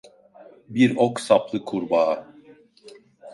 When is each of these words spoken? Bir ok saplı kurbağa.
Bir 0.67 0.95
ok 0.97 1.19
saplı 1.19 1.65
kurbağa. 1.65 2.27